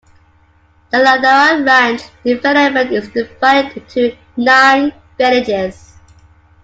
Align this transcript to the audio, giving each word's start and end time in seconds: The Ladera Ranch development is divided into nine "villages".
The 0.89 0.97
Ladera 0.97 1.63
Ranch 1.63 2.01
development 2.25 2.91
is 2.91 3.07
divided 3.09 3.77
into 3.77 4.17
nine 4.35 4.91
"villages". 5.15 5.93